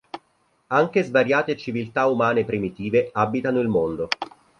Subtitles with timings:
[0.69, 4.07] Anche svariate civiltà umane primitive abitano il mondo.